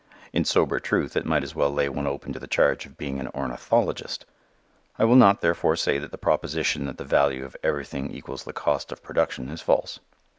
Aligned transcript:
In 0.33 0.45
sober 0.45 0.79
truth 0.79 1.15
it 1.15 1.27
might 1.27 1.43
as 1.43 1.53
well 1.53 1.69
lay 1.71 1.87
one 1.87 2.07
open 2.07 2.33
to 2.33 2.39
the 2.39 2.47
charge 2.47 2.87
of 2.87 2.97
being 2.97 3.19
an 3.19 3.27
ornithologist. 3.35 4.25
I 4.97 5.03
will 5.05 5.15
not, 5.15 5.41
therefore, 5.41 5.75
say 5.75 5.99
that 5.99 6.09
the 6.09 6.17
proposition 6.17 6.87
that 6.87 6.97
the 6.97 7.03
value 7.05 7.45
of 7.45 7.55
everything 7.61 8.09
equals 8.09 8.43
the 8.43 8.51
cost 8.51 8.91
of 8.91 9.03
production 9.03 9.47
is 9.51 9.61
false. 9.61 9.99